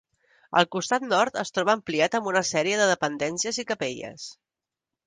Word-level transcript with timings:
El 0.61 0.67
costat 0.75 1.05
nord 1.09 1.37
es 1.43 1.53
troba 1.57 1.75
ampliat 1.79 2.19
amb 2.21 2.31
una 2.33 2.45
sèrie 2.55 2.81
de 2.83 2.89
dependències 2.97 3.65
i 3.67 3.69
capelles. 3.75 4.29